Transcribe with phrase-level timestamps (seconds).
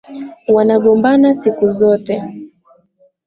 [0.47, 2.23] Wanagombana siku zote.